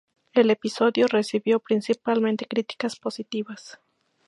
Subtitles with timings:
[0.33, 3.79] El episodio recibió principalmente críticas positivas.